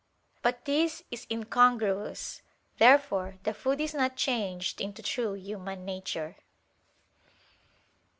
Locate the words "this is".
0.65-1.27